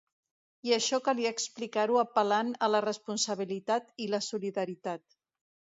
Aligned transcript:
I 0.69 0.71
això 0.77 0.99
calia 1.07 1.33
explicar-ho 1.35 1.99
apel·lant 2.05 2.49
a 2.69 2.73
la 2.77 2.83
responsabilitat 2.89 3.95
i 4.07 4.13
la 4.17 4.23
solidaritat. 4.31 5.07